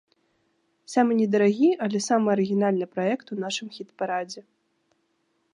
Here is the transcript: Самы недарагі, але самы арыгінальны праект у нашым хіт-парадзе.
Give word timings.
Самы 0.93 1.17
недарагі, 1.19 1.69
але 1.87 1.97
самы 2.09 2.27
арыгінальны 2.37 2.85
праект 2.97 3.27
у 3.37 3.41
нашым 3.45 3.67
хіт-парадзе. 3.77 4.41